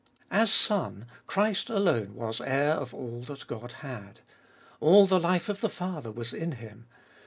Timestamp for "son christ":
0.51-1.69